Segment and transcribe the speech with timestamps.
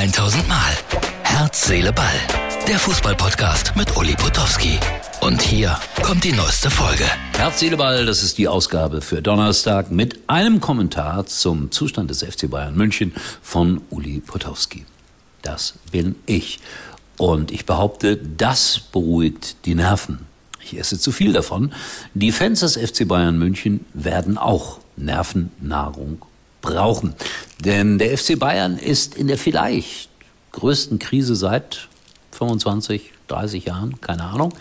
[0.00, 0.72] 1000 Mal.
[1.24, 2.06] Herz, Seele, Ball.
[2.66, 4.78] Der Fußballpodcast mit Uli Potowski.
[5.20, 7.04] Und hier kommt die neueste Folge.
[7.36, 12.22] Herz, Seele, Ball, das ist die Ausgabe für Donnerstag mit einem Kommentar zum Zustand des
[12.22, 14.86] FC Bayern München von Uli Potowski.
[15.42, 16.60] Das bin ich.
[17.18, 20.20] Und ich behaupte, das beruhigt die Nerven.
[20.64, 21.74] Ich esse zu viel davon.
[22.14, 26.22] Die Fans des FC Bayern München werden auch Nervennahrung
[26.60, 27.14] brauchen.
[27.64, 30.08] Denn der FC Bayern ist in der vielleicht
[30.52, 31.88] größten Krise seit
[32.32, 34.52] 25, 30 Jahren, keine Ahnung.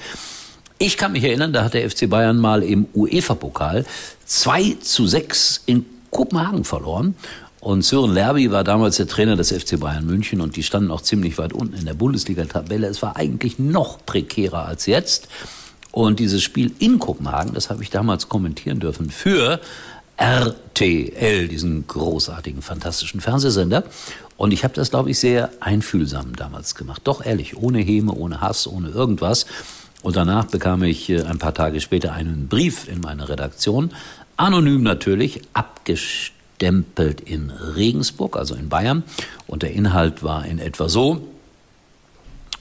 [0.78, 3.86] Ich kann mich erinnern, da hat der FC Bayern mal im UEFA-Pokal
[4.26, 7.16] 2 zu 6 in Kopenhagen verloren.
[7.59, 11.02] Und Sören Lerby war damals der Trainer des FC Bayern München und die standen auch
[11.02, 12.88] ziemlich weit unten in der Bundesliga-Tabelle.
[12.88, 15.28] Es war eigentlich noch prekärer als jetzt.
[15.92, 19.59] Und dieses Spiel in Kopenhagen, das habe ich damals kommentieren dürfen für
[20.20, 23.86] RTL, diesen großartigen, fantastischen Fernsehsender.
[24.36, 27.02] Und ich habe das, glaube ich, sehr einfühlsam damals gemacht.
[27.06, 29.45] Doch ehrlich, ohne Häme, ohne Hass, ohne irgendwas.
[30.02, 33.92] Und danach bekam ich äh, ein paar Tage später einen Brief in meine Redaktion,
[34.38, 39.03] anonym natürlich, abgestempelt in Regensburg, also in Bayern.
[39.47, 41.28] Und der Inhalt war in etwa so,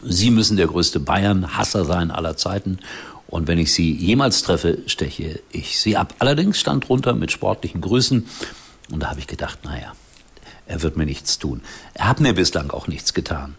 [0.02, 2.78] Sie müssen der größte Bayern-Hasser sein aller Zeiten
[3.28, 6.14] und wenn ich sie jemals treffe, steche ich sie ab.
[6.18, 8.26] Allerdings stand drunter mit sportlichen Grüßen.
[8.90, 9.92] Und da habe ich gedacht, naja,
[10.66, 11.60] er wird mir nichts tun.
[11.92, 13.54] Er hat mir bislang auch nichts getan.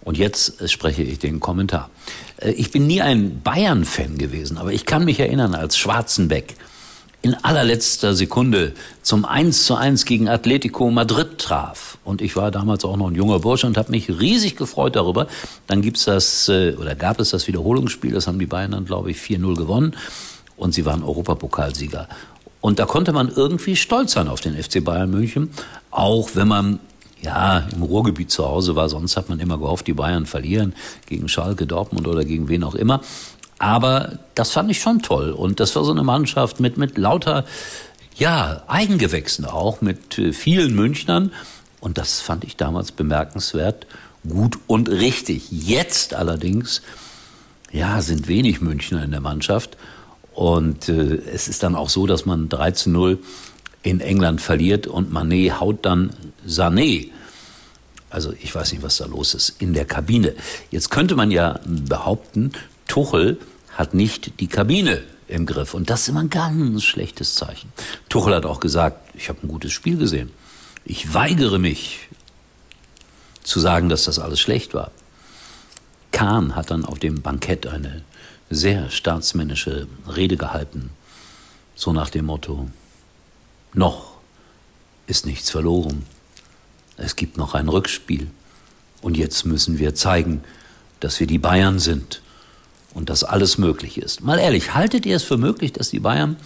[0.00, 1.90] Und jetzt spreche ich den Kommentar.
[2.38, 6.56] Äh, ich bin nie ein Bayern-Fan gewesen, aber ich kann mich erinnern, als Schwarzenbeck
[7.22, 11.98] in allerletzter Sekunde zum 1 zu 1 gegen Atletico Madrid traf.
[12.04, 15.28] Und ich war damals auch noch ein junger Bursche und habe mich riesig gefreut darüber.
[15.68, 19.12] Dann gibt's das, äh, oder gab es das Wiederholungsspiel, das haben die Bayern dann, glaube
[19.12, 19.96] ich, 4-0 gewonnen.
[20.56, 22.08] Und sie waren Europapokalsieger.
[22.60, 25.50] Und da konnte man irgendwie stolz sein auf den FC Bayern München,
[25.90, 26.80] auch wenn man
[27.22, 28.88] ja, im Ruhrgebiet zu Hause war.
[28.88, 30.74] Sonst hat man immer gehofft, die Bayern verlieren
[31.06, 33.00] gegen Schalke, Dortmund oder gegen wen auch immer.
[33.62, 35.30] Aber das fand ich schon toll.
[35.30, 37.44] Und das war so eine Mannschaft mit, mit lauter,
[38.16, 41.30] ja, Eigengewächsen auch, mit äh, vielen Münchnern.
[41.78, 43.86] Und das fand ich damals bemerkenswert,
[44.28, 45.52] gut und richtig.
[45.52, 46.82] Jetzt allerdings,
[47.70, 49.76] ja, sind wenig Münchner in der Mannschaft.
[50.32, 53.18] Und äh, es ist dann auch so, dass man 13-0
[53.84, 56.10] in England verliert und Manet haut dann
[56.44, 57.10] Sané.
[58.10, 60.34] Also ich weiß nicht, was da los ist in der Kabine.
[60.72, 62.50] Jetzt könnte man ja behaupten,
[62.88, 63.38] Tuchel
[63.74, 65.74] hat nicht die Kabine im Griff.
[65.74, 67.72] Und das ist immer ein ganz schlechtes Zeichen.
[68.08, 70.30] Tuchel hat auch gesagt, ich habe ein gutes Spiel gesehen.
[70.84, 72.08] Ich weigere mich
[73.42, 74.90] zu sagen, dass das alles schlecht war.
[76.12, 78.02] Kahn hat dann auf dem Bankett eine
[78.50, 80.90] sehr staatsmännische Rede gehalten,
[81.74, 82.68] so nach dem Motto,
[83.72, 84.12] noch
[85.06, 86.04] ist nichts verloren.
[86.96, 88.30] Es gibt noch ein Rückspiel.
[89.00, 90.44] Und jetzt müssen wir zeigen,
[91.00, 92.21] dass wir die Bayern sind
[92.94, 94.22] und dass alles möglich ist.
[94.22, 96.36] Mal ehrlich, haltet ihr es für möglich, dass die Bayern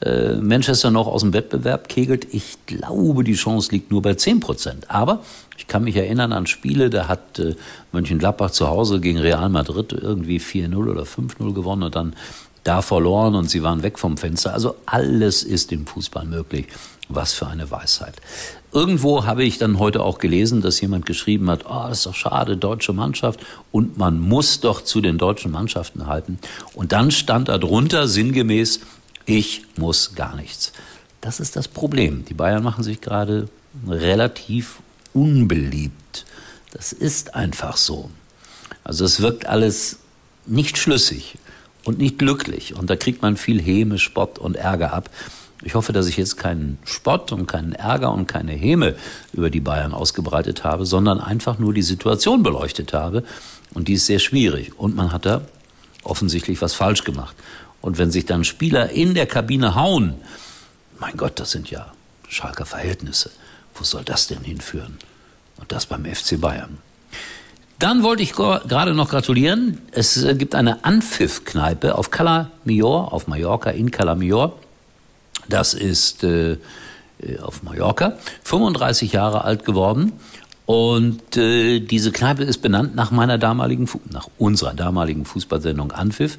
[0.00, 2.26] äh, Manchester noch aus dem Wettbewerb kegelt?
[2.32, 4.90] Ich glaube, die Chance liegt nur bei 10 Prozent.
[4.90, 5.22] Aber
[5.56, 7.54] ich kann mich erinnern an Spiele, da hat äh,
[7.92, 12.14] Mönchengladbach zu Hause gegen Real Madrid irgendwie 4-0 oder 5-0 gewonnen und dann
[12.64, 14.54] da verloren und sie waren weg vom Fenster.
[14.54, 16.66] Also alles ist im Fußball möglich.
[17.10, 18.16] Was für eine Weisheit.
[18.72, 22.56] Irgendwo habe ich dann heute auch gelesen, dass jemand geschrieben hat, oh, ist doch schade,
[22.56, 26.38] deutsche Mannschaft und man muss doch zu den deutschen Mannschaften halten.
[26.72, 28.80] Und dann stand da drunter sinngemäß,
[29.26, 30.72] ich muss gar nichts.
[31.20, 32.24] Das ist das Problem.
[32.24, 33.48] Die Bayern machen sich gerade
[33.86, 34.80] relativ
[35.12, 36.24] unbeliebt.
[36.72, 38.10] Das ist einfach so.
[38.82, 39.98] Also es wirkt alles
[40.46, 41.36] nicht schlüssig
[41.84, 42.74] und nicht glücklich.
[42.74, 45.10] Und da kriegt man viel Häme, Spott und Ärger ab.
[45.62, 48.96] Ich hoffe, dass ich jetzt keinen Spott und keinen Ärger und keine Häme
[49.32, 53.24] über die Bayern ausgebreitet habe, sondern einfach nur die Situation beleuchtet habe.
[53.72, 54.78] Und die ist sehr schwierig.
[54.78, 55.42] Und man hat da
[56.02, 57.34] offensichtlich was falsch gemacht.
[57.80, 60.14] Und wenn sich dann Spieler in der Kabine hauen,
[60.98, 61.92] mein Gott, das sind ja
[62.28, 63.30] Schalker Verhältnisse.
[63.74, 64.98] Wo soll das denn hinführen?
[65.56, 66.78] Und das beim FC Bayern.
[67.78, 69.78] Dann wollte ich gerade noch gratulieren.
[69.90, 74.54] Es äh, gibt eine Anpfiff-Kneipe auf Cala Mior, auf Mallorca in Cala Mior.
[75.48, 80.12] Das ist äh, äh auf Mallorca, 35 Jahre alt geworden.
[80.66, 86.38] Und äh, diese Kneipe ist benannt nach meiner damaligen, nach unserer damaligen Fußballsendung Anpfiff.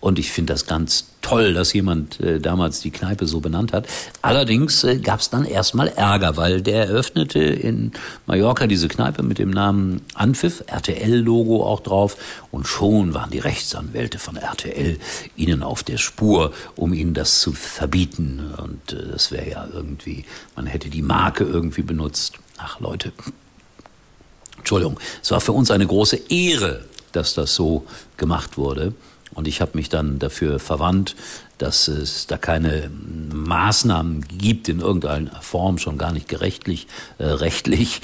[0.00, 3.86] Und ich finde das ganz toll, dass jemand äh, damals die Kneipe so benannt hat.
[4.22, 7.92] Allerdings äh, gab es dann erstmal Ärger, weil der eröffnete in
[8.26, 12.16] Mallorca diese Kneipe mit dem Namen Anpfiff, RTL-Logo auch drauf.
[12.52, 14.98] Und schon waren die Rechtsanwälte von RTL
[15.34, 18.54] ihnen auf der Spur, um ihnen das zu verbieten.
[18.58, 22.34] Und äh, das wäre ja irgendwie, man hätte die Marke irgendwie benutzt.
[22.58, 23.12] Ach Leute,
[24.58, 28.92] Entschuldigung, es war für uns eine große Ehre, dass das so gemacht wurde.
[29.36, 31.14] Und ich habe mich dann dafür verwandt,
[31.58, 36.86] dass es da keine Maßnahmen gibt in irgendeiner Form, schon gar nicht gerechtlich,
[37.18, 38.00] äh, rechtlich.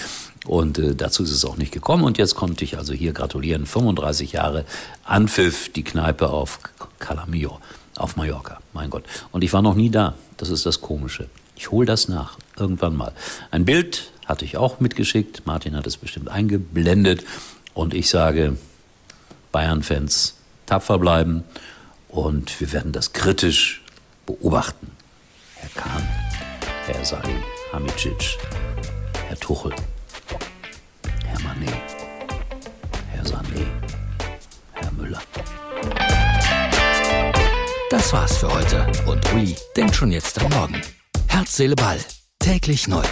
[0.47, 2.05] Und äh, dazu ist es auch nicht gekommen.
[2.05, 3.65] Und jetzt konnte ich also hier gratulieren.
[3.65, 4.67] 35 Jahre
[5.05, 6.61] Anpfiff, die Kneipe auf
[6.99, 7.61] Calamio,
[7.97, 8.61] auf Mallorca.
[8.75, 9.05] Mein Gott.
[9.31, 10.15] Und ich war noch nie da.
[10.37, 11.29] Das ist das Komische.
[11.57, 13.13] Ich hole das nach, irgendwann mal.
[13.51, 15.47] Ein Bild hatte ich auch mitgeschickt.
[15.47, 17.25] Martin hat es bestimmt eingeblendet.
[17.73, 18.59] Und ich sage,
[19.51, 20.35] Bayern-Fans,
[20.73, 21.45] tapfer bleiben.
[22.09, 23.83] Und wir werden das kritisch
[24.25, 24.91] beobachten.
[25.57, 26.09] Herr Kahn,
[26.87, 27.43] Herr Salih
[27.73, 28.39] Hamicic,
[29.29, 29.73] Herr Tuchel,
[31.27, 31.75] Herr Manet,
[33.11, 33.67] Herr Sané,
[34.73, 35.23] Herr Müller.
[37.91, 40.81] Das war's für heute und Uli denkt schon jetzt am Morgen.
[41.29, 42.01] Herz, Seele, Ball.
[42.39, 43.05] Täglich neu.